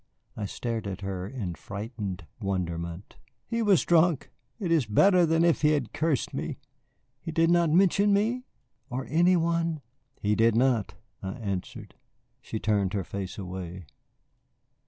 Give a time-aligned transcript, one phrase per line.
[0.35, 3.17] I stared at her in frightened wonderment.
[3.45, 6.57] "He was drunk it is better than if he had cursed me.
[7.21, 8.45] He did not mention me?
[8.89, 9.81] Or any one?"
[10.19, 11.93] "He did not," I answered.
[12.41, 13.85] She turned her face away.